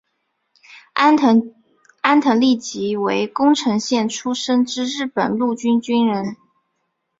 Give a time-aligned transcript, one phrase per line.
[2.01, 6.37] 安藤利吉为宫城县出身之日本陆军军人。